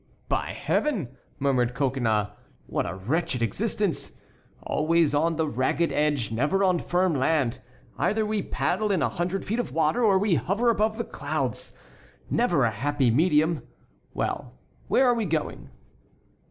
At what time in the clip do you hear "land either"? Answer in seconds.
7.13-8.25